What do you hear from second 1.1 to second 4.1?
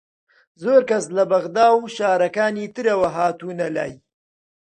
لە بەغدا و شارەکانی ترەوە هاتوونە لای